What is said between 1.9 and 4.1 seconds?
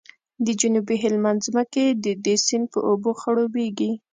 د دې سیند په اوبو خړوبیږي